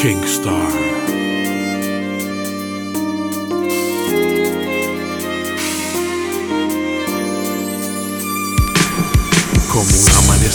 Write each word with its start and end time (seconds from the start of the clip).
Kingstar. 0.00 0.72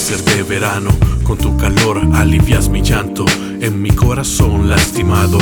De 0.06 0.44
verano, 0.44 0.92
con 1.24 1.36
tu 1.36 1.58
calor 1.58 2.00
alivias 2.14 2.70
mi 2.70 2.84
llanto. 2.84 3.26
En 3.60 3.82
mi 3.82 3.90
corazón 3.90 4.70
lastimado 4.70 5.40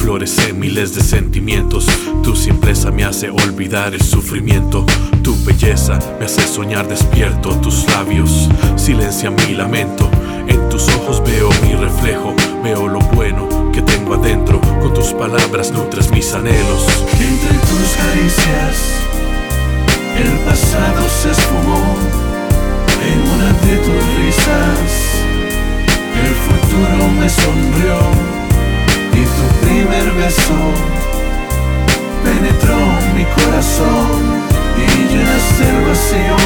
florece 0.00 0.54
miles 0.54 0.94
de 0.94 1.02
sentimientos. 1.02 1.84
Tu 2.22 2.34
simpleza 2.34 2.90
me 2.90 3.04
hace 3.04 3.28
olvidar 3.28 3.92
el 3.92 4.00
sufrimiento. 4.00 4.86
Tu 5.22 5.36
belleza 5.44 5.98
me 6.18 6.24
hace 6.24 6.48
soñar 6.48 6.88
despierto. 6.88 7.50
Tus 7.60 7.86
labios 7.88 8.48
silencian 8.76 9.34
mi 9.34 9.54
lamento. 9.54 10.08
En 10.48 10.66
tus 10.70 10.88
ojos 10.88 11.22
veo 11.22 11.50
mi 11.62 11.74
reflejo, 11.74 12.34
veo 12.64 12.88
lo 12.88 13.00
bueno 13.00 13.70
que 13.70 13.82
tengo 13.82 14.14
adentro. 14.14 14.62
Con 14.80 14.94
tus 14.94 15.12
palabras 15.12 15.72
nutres 15.72 16.10
mis 16.10 16.32
anhelos. 16.32 16.86
Entre 17.12 17.58
tus 17.58 17.90
caricias, 17.98 18.76
el 20.16 20.38
pasado 20.38 21.06
se 21.22 21.34
El 26.24 26.34
futuro 26.46 27.08
me 27.20 27.28
sonrió 27.28 27.98
y 29.12 29.22
tu 29.24 29.66
primer 29.66 30.12
beso 30.12 30.54
penetró 32.24 32.76
mi 33.16 33.24
corazón 33.24 34.46
y 34.76 35.12
llenaste 35.12 35.62
el 35.68 35.84
vacío 35.86 36.36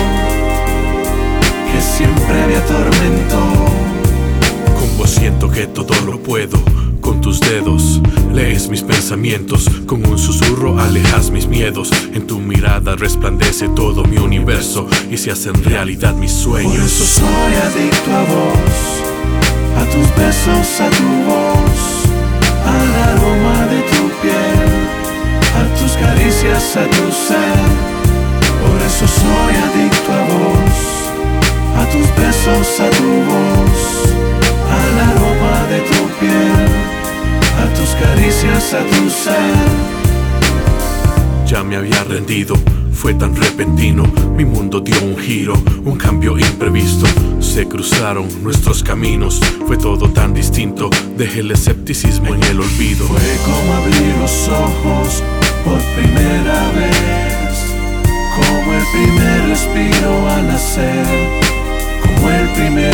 que 1.70 1.80
siempre 1.80 2.46
me 2.46 2.56
atormentó. 2.56 3.42
Con 4.78 4.98
vos 4.98 5.10
siento 5.10 5.50
que 5.50 5.66
todo 5.66 5.94
lo 6.06 6.18
puedo. 6.22 6.58
Con 7.00 7.20
tus 7.20 7.40
dedos 7.40 8.00
lees 8.32 8.68
mis 8.68 8.82
pensamientos. 8.82 9.68
Con 9.86 10.06
un 10.06 10.18
susurro 10.18 10.39
alejas 10.80 11.30
mis 11.30 11.46
miedos. 11.46 11.90
En 12.14 12.26
tu 12.26 12.38
mirada 12.38 12.96
resplandece 12.96 13.68
todo 13.68 14.04
mi 14.04 14.18
universo 14.18 14.86
y 15.10 15.16
se 15.16 15.30
hacen 15.30 15.54
realidad 15.64 16.14
mis 16.14 16.32
Por 16.32 16.60
eso 16.60 16.62
sueños. 16.62 16.90
soy 16.90 17.54
adicto 17.68 18.10
a 18.16 18.22
vos, 18.32 18.76
a 19.80 19.84
tus 19.92 20.16
besos, 20.16 20.80
a 20.80 20.90
tu 20.90 21.08
voz, 21.28 21.80
al 22.66 22.90
aroma 23.10 23.66
de 23.66 23.80
tu 23.92 24.02
piel, 24.22 24.70
a 25.60 25.78
tus 25.78 25.92
caricias, 25.92 26.76
a 26.76 26.84
tu 26.86 27.12
ser. 27.12 28.00
Por 28.60 28.80
eso 28.82 29.06
soy 29.08 29.54
adicto 29.68 30.12
a 30.12 30.22
vos, 30.32 30.76
a 31.80 31.84
tus 31.92 32.08
besos, 32.16 32.80
a 32.80 32.90
tu 32.90 33.10
voz, 33.30 33.80
al 34.78 34.94
aroma 35.10 35.66
de 35.70 35.80
tu 35.80 36.00
piel, 36.18 36.68
a 37.62 37.74
tus 37.74 37.90
caricias, 38.02 38.74
a 38.74 38.84
tu 38.84 39.10
ser. 39.10 39.99
Ya 41.50 41.64
me 41.64 41.74
había 41.74 42.04
rendido, 42.04 42.54
fue 42.92 43.12
tan 43.12 43.34
repentino. 43.34 44.04
Mi 44.36 44.44
mundo 44.44 44.78
dio 44.78 44.94
un 45.02 45.18
giro, 45.18 45.54
un 45.84 45.96
cambio 45.98 46.38
imprevisto. 46.38 47.08
Se 47.40 47.66
cruzaron 47.66 48.28
nuestros 48.44 48.84
caminos, 48.84 49.40
fue 49.66 49.76
todo 49.76 50.08
tan 50.10 50.32
distinto. 50.32 50.90
Dejé 51.16 51.40
el 51.40 51.50
escepticismo 51.50 52.36
en 52.36 52.44
el 52.44 52.60
olvido. 52.60 53.04
Fue 53.04 53.18
como 53.44 53.72
abrir 53.72 54.16
los 54.20 54.48
ojos 54.48 55.24
por 55.64 55.80
primera 56.00 56.70
vez, 56.70 57.74
como 58.36 58.72
el 58.72 58.84
primer 58.92 59.48
respiro 59.48 60.28
al 60.28 60.46
nacer, 60.46 61.04
como 62.00 62.30
el 62.30 62.48
primer 62.50 62.89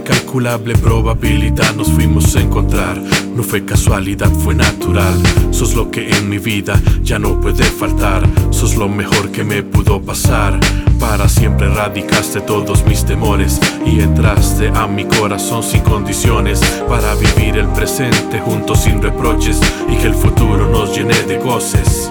incalculable 0.00 0.74
probabilidad 0.76 1.74
nos 1.74 1.88
fuimos 1.88 2.34
a 2.34 2.40
encontrar. 2.40 2.96
No 3.36 3.42
fue 3.42 3.64
casualidad, 3.66 4.30
fue 4.30 4.54
natural. 4.54 5.14
Sos 5.50 5.74
lo 5.74 5.90
que 5.90 6.08
en 6.10 6.28
mi 6.28 6.38
vida 6.38 6.80
ya 7.02 7.18
no 7.18 7.38
puede 7.38 7.64
faltar. 7.64 8.26
Sos 8.50 8.76
lo 8.76 8.88
mejor 8.88 9.30
que 9.30 9.44
me 9.44 9.62
pudo 9.62 10.00
pasar. 10.00 10.58
Para 10.98 11.28
siempre 11.28 11.66
erradicaste 11.66 12.40
todos 12.40 12.84
mis 12.86 13.04
temores 13.04 13.60
y 13.84 14.00
entraste 14.00 14.68
a 14.74 14.86
mi 14.86 15.04
corazón 15.04 15.62
sin 15.62 15.82
condiciones. 15.82 16.60
Para 16.88 17.14
vivir 17.16 17.58
el 17.58 17.68
presente 17.68 18.40
juntos 18.40 18.80
sin 18.80 19.02
reproches 19.02 19.60
y 19.86 19.96
que 19.96 20.06
el 20.06 20.14
futuro 20.14 20.66
nos 20.70 20.96
llene 20.96 21.22
de 21.24 21.36
goces. 21.38 22.10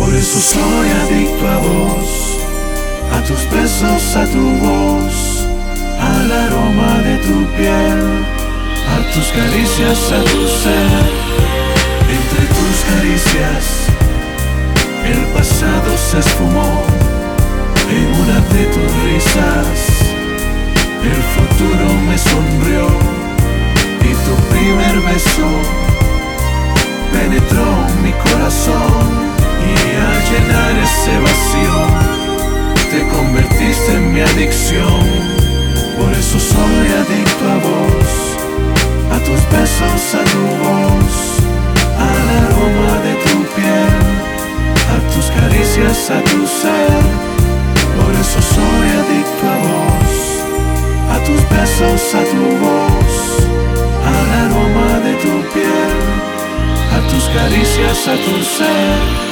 Por 0.00 0.12
eso 0.12 0.40
soy 0.40 0.88
adicto 1.02 1.48
a 1.48 1.58
vos, 1.58 2.38
a 3.12 3.20
tus 3.22 3.50
besos, 3.50 4.16
a 4.16 4.26
tu 4.26 4.44
voz, 4.66 5.46
al 6.00 6.32
aroma 6.32 6.93
tus 9.14 9.28
caricias, 9.28 9.98
ser. 9.98 11.04
Entre 12.18 12.44
tus 12.56 12.76
caricias, 12.90 13.86
el 15.04 15.24
pasado 15.28 15.96
se 15.96 16.18
esfumó 16.18 16.82
en 17.90 18.06
una 18.22 18.40
de 18.52 18.64
tus 18.74 18.92
risas. 19.04 19.76
El 21.02 21.22
futuro 21.34 21.86
me 22.08 22.18
sonrió 22.18 22.88
y 24.02 24.10
tu 24.24 24.34
primer 24.52 25.00
beso 25.12 25.48
penetró 27.12 27.66
mi 28.02 28.12
corazón 28.12 29.06
y 29.62 29.74
al 30.08 30.18
llenar 30.30 30.72
ese 30.82 31.14
vacío 31.20 31.78
te 32.90 33.06
convertiste 33.14 33.92
en 33.94 34.12
mi 34.12 34.20
adicción. 34.20 35.04
Por 35.98 36.12
eso 36.12 36.40
soy 36.40 36.86
adicto 37.02 37.44
a 37.48 37.58
vos, 37.58 38.33
tus 39.26 39.40
besos, 39.50 40.02
a 40.20 40.22
tu 40.32 40.42
voz, 40.64 41.14
al 42.08 42.26
aroma 42.44 42.92
de 43.06 43.14
tu 43.24 43.36
piel, 43.54 44.02
a 44.94 44.98
tus 45.12 45.26
caricias, 45.38 46.10
a 46.10 46.20
tu 46.30 46.46
ser. 46.46 47.04
Por 47.96 48.12
eso 48.22 48.40
soy 48.54 48.88
adicto 49.00 49.44
a 49.54 49.56
vos, 49.66 50.12
a 51.14 51.16
tus 51.26 51.40
besos, 51.54 52.14
a 52.14 52.22
tu 52.32 52.44
voz, 52.64 53.12
al 54.12 54.28
aroma 54.44 55.00
de 55.00 55.14
tu 55.22 55.34
piel 55.52 56.14
a 56.94 57.00
tus 57.08 57.24
caricias, 57.24 58.08
a 58.08 58.16
tu 58.16 58.42
ser. 58.42 59.23